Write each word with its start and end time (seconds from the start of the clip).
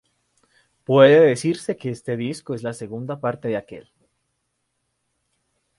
Puede 0.83 1.19
decirse 1.27 1.77
que 1.77 1.91
este 1.91 2.17
disco 2.17 2.55
es 2.55 2.63
la 2.63 2.73
segunda 2.73 3.19
parte 3.19 3.49
de 3.49 3.57
aquel. 3.57 3.91